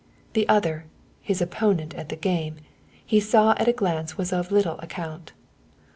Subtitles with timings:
[0.33, 0.85] The other,
[1.21, 2.55] his opponent at the game,
[3.05, 5.31] he saw at a glance was of little account.